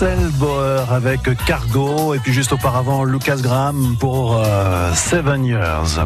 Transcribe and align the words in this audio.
Marcel 0.00 0.30
Bauer 0.38 0.90
avec 0.90 1.20
Cargo 1.44 2.14
et 2.14 2.18
puis 2.20 2.32
juste 2.32 2.54
auparavant 2.54 3.04
Lucas 3.04 3.36
Graham 3.36 3.96
pour 4.00 4.38
euh, 4.38 4.94
Seven 4.94 5.44
Years. 5.44 6.00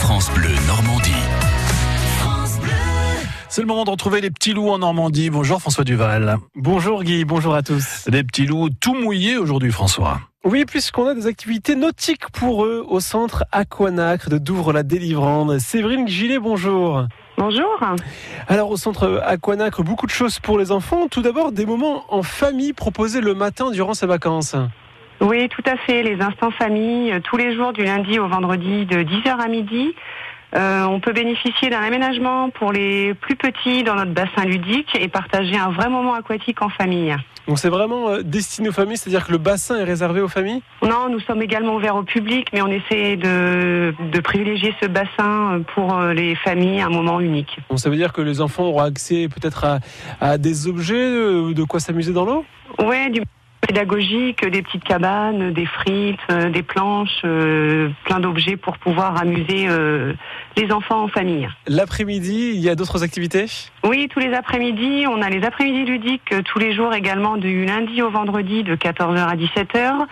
France 0.00 0.30
Bleu 0.34 0.54
Normandie. 0.66 1.10
C'est 3.50 3.60
le 3.60 3.66
moment 3.66 3.84
de 3.84 3.90
retrouver 3.90 4.22
les 4.22 4.30
petits 4.30 4.54
loups 4.54 4.70
en 4.70 4.78
Normandie. 4.78 5.28
Bonjour 5.28 5.60
François 5.60 5.84
Duval. 5.84 6.38
Bonjour 6.54 7.02
Guy, 7.04 7.26
bonjour 7.26 7.54
à 7.54 7.62
tous. 7.62 8.08
Des 8.08 8.24
petits 8.24 8.46
loups 8.46 8.70
tout 8.70 8.94
mouillés 8.94 9.36
aujourd'hui 9.36 9.70
François. 9.70 10.22
Oui, 10.44 10.64
puisqu'on 10.64 11.08
a 11.08 11.14
des 11.14 11.26
activités 11.26 11.76
nautiques 11.76 12.30
pour 12.30 12.64
eux 12.64 12.86
au 12.88 13.00
centre 13.00 13.44
Aquanacre 13.52 14.30
de 14.30 14.38
Douvres-la-Délivrande. 14.38 15.58
Séverine 15.58 16.08
Gillet, 16.08 16.38
bonjour. 16.38 17.04
Bonjour. 17.38 17.78
Alors 18.48 18.70
au 18.70 18.76
centre 18.76 19.22
Aquanacre, 19.24 19.82
beaucoup 19.82 20.06
de 20.06 20.10
choses 20.10 20.38
pour 20.40 20.58
les 20.58 20.72
enfants. 20.72 21.08
Tout 21.08 21.22
d'abord, 21.22 21.52
des 21.52 21.64
moments 21.64 22.04
en 22.08 22.22
famille 22.22 22.72
proposés 22.72 23.20
le 23.20 23.34
matin 23.34 23.70
durant 23.70 23.94
ces 23.94 24.06
vacances. 24.06 24.56
Oui, 25.20 25.48
tout 25.48 25.62
à 25.66 25.76
fait. 25.76 26.02
Les 26.02 26.20
instants 26.20 26.50
famille, 26.50 27.12
euh, 27.12 27.20
tous 27.20 27.36
les 27.36 27.54
jours 27.54 27.72
du 27.74 27.84
lundi 27.84 28.18
au 28.18 28.26
vendredi 28.26 28.86
de 28.86 29.02
10h 29.02 29.38
à 29.38 29.48
midi. 29.48 29.94
Euh, 30.54 30.84
on 30.84 31.00
peut 31.00 31.12
bénéficier 31.12 31.70
d'un 31.70 31.80
aménagement 31.80 32.50
pour 32.50 32.72
les 32.72 33.14
plus 33.14 33.36
petits 33.36 33.84
dans 33.84 33.94
notre 33.94 34.12
bassin 34.12 34.44
ludique 34.44 34.96
et 34.98 35.08
partager 35.08 35.56
un 35.56 35.70
vrai 35.70 35.88
moment 35.88 36.14
aquatique 36.14 36.60
en 36.62 36.68
famille. 36.68 37.14
Donc 37.46 37.58
c'est 37.58 37.68
vraiment 37.68 38.08
euh, 38.08 38.22
destiné 38.22 38.68
aux 38.68 38.72
familles, 38.72 38.96
c'est-à-dire 38.96 39.26
que 39.26 39.32
le 39.32 39.38
bassin 39.38 39.78
est 39.78 39.84
réservé 39.84 40.20
aux 40.20 40.28
familles? 40.28 40.62
Non, 40.82 41.08
nous 41.10 41.20
sommes 41.20 41.42
également 41.42 41.74
ouverts 41.74 41.96
au 41.96 42.02
public, 42.02 42.48
mais 42.52 42.62
on 42.62 42.68
essaie 42.68 43.16
de, 43.16 43.94
de 44.12 44.20
privilégier 44.20 44.74
ce 44.80 44.86
bassin 44.86 45.62
pour 45.74 45.96
euh, 45.96 46.12
les 46.12 46.34
familles, 46.34 46.80
un 46.80 46.90
moment 46.90 47.20
unique. 47.20 47.58
Donc 47.68 47.78
ça 47.80 47.88
veut 47.90 47.96
dire 47.96 48.12
que 48.12 48.20
les 48.20 48.40
enfants 48.40 48.64
auront 48.64 48.82
accès 48.82 49.28
peut-être 49.28 49.64
à, 49.64 49.78
à 50.20 50.38
des 50.38 50.68
objets, 50.68 50.94
de 50.94 51.62
quoi 51.64 51.80
s'amuser 51.80 52.12
dans 52.12 52.24
l'eau? 52.24 52.44
Ouais, 52.78 53.08
du 53.10 53.22
pédagogique, 53.70 54.44
des 54.44 54.62
petites 54.62 54.82
cabanes, 54.82 55.52
des 55.52 55.64
frites, 55.64 56.18
euh, 56.32 56.50
des 56.50 56.64
planches, 56.64 57.20
euh, 57.24 57.88
plein 58.04 58.18
d'objets 58.18 58.56
pour 58.56 58.76
pouvoir 58.78 59.16
amuser 59.20 59.66
euh, 59.68 60.12
les 60.56 60.72
enfants 60.72 61.04
en 61.04 61.08
famille. 61.08 61.48
L'après-midi, 61.68 62.50
il 62.52 62.60
y 62.60 62.68
a 62.68 62.74
d'autres 62.74 63.04
activités? 63.04 63.46
Oui, 63.84 64.08
tous 64.10 64.18
les 64.18 64.34
après-midi, 64.34 65.04
on 65.08 65.22
a 65.22 65.30
les 65.30 65.44
après-midi 65.44 65.84
ludiques 65.84 66.34
tous 66.46 66.58
les 66.58 66.74
jours 66.74 66.92
également 66.94 67.36
du 67.36 67.64
lundi 67.64 68.02
au 68.02 68.10
vendredi 68.10 68.64
de 68.64 68.74
14h 68.74 69.28
à 69.28 69.36
17h. 69.36 70.06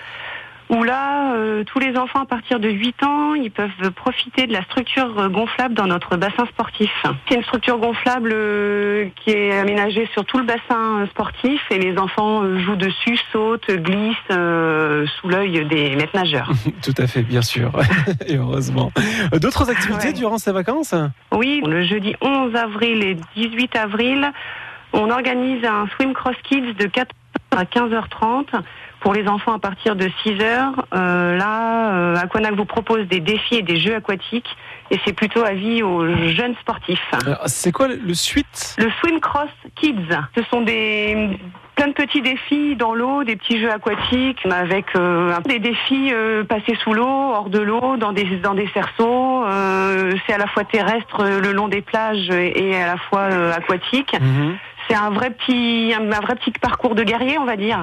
Où 0.71 0.83
là, 0.83 1.33
euh, 1.35 1.65
tous 1.65 1.79
les 1.79 1.97
enfants 1.97 2.21
à 2.23 2.27
partir 2.27 2.61
de 2.61 2.69
8 2.69 3.03
ans, 3.03 3.33
ils 3.35 3.51
peuvent 3.51 3.91
profiter 3.97 4.47
de 4.47 4.53
la 4.53 4.63
structure 4.65 5.31
gonflable 5.31 5.73
dans 5.75 5.87
notre 5.87 6.17
bassin 6.19 6.45
sportif. 6.47 6.91
C'est 7.29 7.37
une 7.37 7.43
structure 7.43 7.79
gonflable 7.79 8.31
euh, 8.35 9.07
qui 9.17 9.31
est 9.31 9.59
aménagée 9.59 10.07
sur 10.13 10.27
tout 10.27 10.37
le 10.39 10.45
bassin 10.45 11.07
sportif 11.11 11.61
et 11.71 11.79
les 11.79 11.97
enfants 11.97 12.43
euh, 12.43 12.59
jouent 12.59 12.77
dessus, 12.77 13.19
sautent, 13.33 13.71
glissent 13.71 14.17
euh, 14.31 15.07
sous 15.21 15.29
l'œil 15.29 15.65
des 15.67 15.97
maîtres 15.97 16.15
nageurs. 16.17 16.51
Tout 16.83 16.95
à 16.99 17.07
fait, 17.07 17.23
bien 17.23 17.43
sûr. 17.43 17.71
et 18.27 18.37
heureusement. 18.37 18.93
D'autres 19.41 19.71
activités 19.71 20.09
Ouais. 20.09 20.13
durant 20.13 20.37
ces 20.39 20.53
vacances? 20.53 20.95
Oui, 21.33 21.63
le 21.67 21.83
jeudi 21.83 22.15
11 22.21 22.55
avril 22.55 23.03
et 23.03 23.17
18 23.37 23.75
avril, 23.77 24.31
on 24.93 25.11
organise 25.11 25.65
un 25.65 25.87
Swim 25.97 26.13
Cross 26.13 26.37
Kids 26.45 26.75
de 26.75 26.87
4h 26.87 27.07
à 27.59 27.65
15h30 27.65 28.47
pour 29.01 29.13
les 29.13 29.29
enfants 29.29 29.53
à 29.53 29.59
partir 29.59 29.97
de 29.97 30.09
6h. 30.25 30.73
Euh, 30.95 31.37
là, 31.37 31.93
euh, 31.93 32.17
Aquanac 32.17 32.55
vous 32.55 32.65
propose 32.65 33.07
des 33.09 33.21
défis 33.21 33.57
et 33.57 33.63
des 33.63 33.81
jeux 33.81 33.95
aquatiques 33.95 34.57
et 34.91 34.99
c'est 35.05 35.13
plutôt 35.13 35.45
avis 35.45 35.83
aux 35.83 36.07
jeunes 36.07 36.55
sportifs. 36.61 37.11
C'est 37.47 37.73
quoi 37.73 37.89
le 37.89 38.15
suite? 38.15 38.77
Le 38.79 38.91
Swim 39.01 39.21
Cross 39.21 39.51
Kids, 39.77 40.17
ce 40.37 40.43
sont 40.51 40.63
des 40.63 41.39
plein 41.79 41.89
de 41.89 41.93
petits 41.93 42.23
défis 42.23 42.75
dans 42.75 42.93
l'eau, 42.93 43.23
des 43.23 43.37
petits 43.37 43.61
jeux 43.61 43.71
aquatiques 43.71 44.45
avec 44.51 44.87
euh, 44.97 45.33
des 45.47 45.61
défis 45.61 46.13
euh, 46.13 46.43
passés 46.43 46.77
sous 46.83 46.93
l'eau, 46.93 47.07
hors 47.07 47.51
de 47.51 47.61
l'eau, 47.61 47.97
dans 47.97 48.13
des 48.13 48.25
dans 48.43 48.55
des 48.55 48.69
cerceaux. 48.75 49.45
Euh, 49.45 50.13
c'est 50.27 50.33
à 50.33 50.39
la 50.39 50.49
fois 50.49 50.65
terrestre 50.65 51.25
le 51.25 51.53
long 51.53 51.69
des 51.69 51.81
plages 51.81 52.31
et 52.31 52.75
à 52.75 52.87
la 52.87 52.97
fois 52.97 53.27
aquatique. 53.55 54.13
Mhm. 54.21 54.57
C'est 54.89 54.97
un 54.97 55.11
vrai 55.11 55.31
petit 55.31 55.93
un, 55.95 56.11
un 56.11 56.21
vrai 56.21 56.35
petit 56.37 56.51
parcours 56.53 56.95
de 56.95 57.03
guerrier, 57.05 57.39
on 57.39 57.45
va 57.45 57.57
dire. 57.57 57.79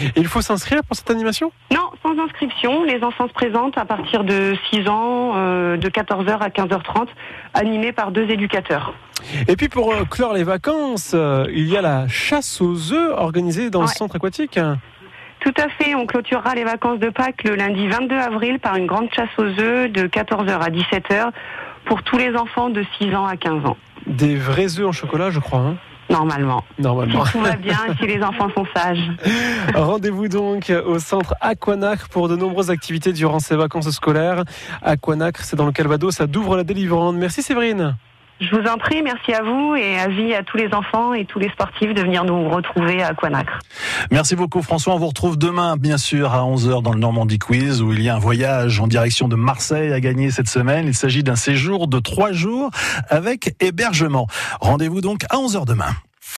Et 0.00 0.20
il 0.20 0.26
faut 0.26 0.40
s'inscrire 0.40 0.82
pour 0.84 0.96
cette 0.96 1.10
animation? 1.10 1.50
Non, 1.72 1.90
sans 2.02 2.16
inscription, 2.22 2.84
les 2.84 3.02
enfants 3.02 3.26
se 3.26 3.32
présentent 3.32 3.76
à 3.76 3.84
partir 3.84 4.22
de 4.22 4.54
6 4.70 4.88
ans, 4.88 5.32
euh, 5.34 5.76
de 5.76 5.88
14h 5.88 6.38
à 6.38 6.48
15h30, 6.48 7.08
animés 7.54 7.90
par 7.92 8.12
deux 8.12 8.30
éducateurs. 8.30 8.94
Et 9.48 9.56
puis 9.56 9.68
pour 9.68 9.92
euh, 9.92 10.04
clore 10.08 10.32
les 10.32 10.44
vacances, 10.44 11.12
euh, 11.14 11.44
il 11.52 11.68
y 11.68 11.76
a 11.76 11.82
la 11.82 12.06
chasse 12.08 12.60
aux 12.60 12.92
œufs 12.92 13.12
organisée 13.16 13.68
dans 13.68 13.82
le 13.82 13.88
centre 13.88 14.16
aquatique. 14.16 14.58
Tout 15.40 15.54
à 15.58 15.68
fait, 15.70 15.94
on 15.94 16.06
clôturera 16.06 16.54
les 16.54 16.64
vacances 16.64 17.00
de 17.00 17.08
Pâques 17.08 17.42
le 17.44 17.56
lundi 17.56 17.88
22 17.88 18.14
avril 18.16 18.58
par 18.60 18.76
une 18.76 18.86
grande 18.86 19.12
chasse 19.12 19.28
aux 19.38 19.44
œufs 19.60 19.90
de 19.90 20.06
14h 20.06 20.50
à 20.60 20.70
17h 20.70 21.30
pour 21.86 22.02
tous 22.02 22.16
les 22.18 22.34
enfants 22.36 22.68
de 22.70 22.84
6 22.98 23.14
ans 23.14 23.26
à 23.26 23.36
15 23.36 23.64
ans, 23.66 23.76
Des 24.06 24.36
vrais 24.36 24.78
œufs 24.78 24.86
en 24.86 24.92
chocolat, 24.92 25.30
je 25.30 25.40
crois. 25.40 25.60
hein, 25.60 25.76
normalement. 26.10 26.64
normalement. 26.78 27.24
Si 27.24 27.32
tout 27.32 27.40
va 27.40 27.56
bien, 27.56 27.78
si 27.98 28.06
les 28.06 28.22
enfants 28.22 28.48
sont 28.54 28.66
sages. 28.74 29.10
Rendez-vous 29.74 30.28
donc 30.28 30.72
au 30.86 30.98
centre 30.98 31.34
Aquanacre 31.40 32.08
pour 32.08 32.28
de 32.28 32.36
nombreuses 32.36 32.70
activités 32.70 33.12
durant 33.12 33.38
ces 33.38 33.56
vacances 33.56 33.90
scolaires. 33.90 34.44
Aquanacre, 34.82 35.44
c'est 35.44 35.56
dans 35.56 35.66
le 35.66 35.72
Calvados, 35.72 36.14
ça 36.16 36.26
d'ouvre 36.26 36.56
la 36.56 36.64
délivrande. 36.64 37.16
Merci 37.16 37.42
Séverine. 37.42 37.96
Je 38.40 38.56
vous 38.56 38.66
en 38.66 38.78
prie, 38.78 39.02
merci 39.02 39.34
à 39.34 39.42
vous 39.42 39.74
et 39.74 39.98
avis 39.98 40.34
à 40.34 40.42
tous 40.42 40.56
les 40.56 40.72
enfants 40.72 41.12
et 41.12 41.26
tous 41.26 41.38
les 41.38 41.50
sportifs 41.50 41.92
de 41.92 42.00
venir 42.00 42.24
nous 42.24 42.48
retrouver 42.48 43.02
à 43.02 43.08
Aquanacre. 43.08 43.58
Merci 44.10 44.34
beaucoup 44.34 44.62
François. 44.62 44.94
On 44.94 44.98
vous 44.98 45.08
retrouve 45.08 45.36
demain 45.36 45.76
bien 45.76 45.98
sûr 45.98 46.32
à 46.32 46.40
11h 46.40 46.82
dans 46.82 46.92
le 46.92 46.98
Normandie 46.98 47.38
Quiz 47.38 47.82
où 47.82 47.92
il 47.92 48.02
y 48.02 48.08
a 48.08 48.16
un 48.16 48.18
voyage 48.18 48.80
en 48.80 48.86
direction 48.86 49.28
de 49.28 49.36
Marseille 49.36 49.92
à 49.92 50.00
gagner 50.00 50.30
cette 50.30 50.48
semaine. 50.48 50.86
Il 50.86 50.94
s'agit 50.94 51.22
d'un 51.22 51.36
séjour 51.36 51.86
de 51.86 51.98
trois 51.98 52.32
jours 52.32 52.70
avec 53.08 53.54
hébergement. 53.60 54.26
Rendez-vous 54.60 55.02
donc 55.02 55.24
à 55.28 55.36
11h 55.36 55.66
demain. 55.66 55.90